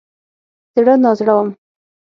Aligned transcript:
زړه 0.73 0.93
نازړه 1.03 1.33
وم. 1.37 1.49